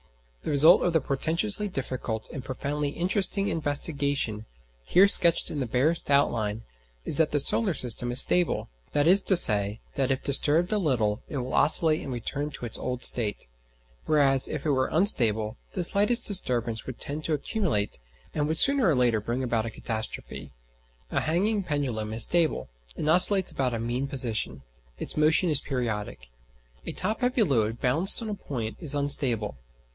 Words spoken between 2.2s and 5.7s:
and profoundly interesting investigation, here sketched in